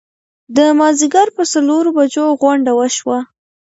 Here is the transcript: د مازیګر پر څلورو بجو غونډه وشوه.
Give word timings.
د 0.55 0.57
مازیګر 0.79 1.27
پر 1.35 1.45
څلورو 1.53 1.89
بجو 1.97 2.25
غونډه 2.41 2.71
وشوه. 2.75 3.19